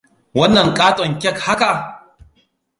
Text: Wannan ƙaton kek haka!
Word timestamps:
Wannan 0.33 0.73
ƙaton 0.73 1.19
kek 1.19 1.37
haka! 1.39 1.73